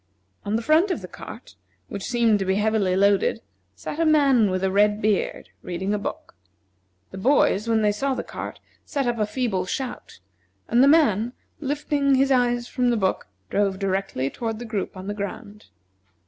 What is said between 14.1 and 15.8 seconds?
toward the group on the ground.